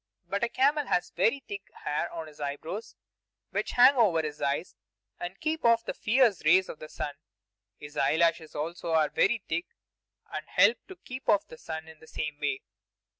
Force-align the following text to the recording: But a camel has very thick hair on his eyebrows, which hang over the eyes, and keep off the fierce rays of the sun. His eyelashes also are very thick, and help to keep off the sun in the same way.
But 0.27 0.43
a 0.43 0.49
camel 0.49 0.87
has 0.87 1.11
very 1.11 1.41
thick 1.41 1.61
hair 1.85 2.11
on 2.11 2.25
his 2.25 2.39
eyebrows, 2.39 2.95
which 3.51 3.73
hang 3.73 3.93
over 3.93 4.23
the 4.23 4.43
eyes, 4.43 4.73
and 5.19 5.39
keep 5.39 5.63
off 5.63 5.85
the 5.85 5.93
fierce 5.93 6.43
rays 6.43 6.69
of 6.69 6.79
the 6.79 6.89
sun. 6.89 7.13
His 7.77 7.95
eyelashes 7.95 8.55
also 8.55 8.93
are 8.93 9.09
very 9.09 9.43
thick, 9.47 9.67
and 10.33 10.47
help 10.47 10.77
to 10.87 10.95
keep 10.95 11.29
off 11.29 11.45
the 11.45 11.57
sun 11.59 11.87
in 11.87 11.99
the 11.99 12.07
same 12.07 12.39
way. 12.39 12.63